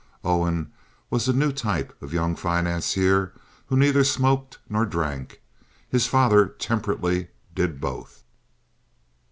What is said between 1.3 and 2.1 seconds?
new type